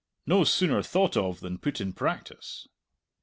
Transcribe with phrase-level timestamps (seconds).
[0.25, 2.67] No sooner thought of than put in practice.